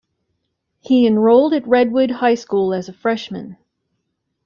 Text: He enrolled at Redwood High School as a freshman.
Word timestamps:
He 0.79 1.05
enrolled 1.05 1.53
at 1.53 1.67
Redwood 1.67 2.09
High 2.09 2.33
School 2.33 2.73
as 2.73 2.89
a 2.89 2.93
freshman. 2.93 3.57